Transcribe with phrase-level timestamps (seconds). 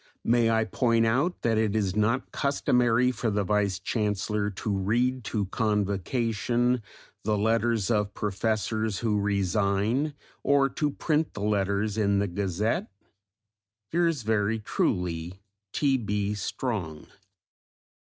[0.25, 5.23] May I point out that it is not customary for the Vice Chancellor to read
[5.25, 6.81] to Convocation
[7.23, 12.89] the letters of Professors who resign, or to print the letters in the Gazette?
[13.91, 15.39] Yours very truly,
[15.71, 15.97] T.
[15.97, 16.33] B.
[16.33, 17.05] STRONG.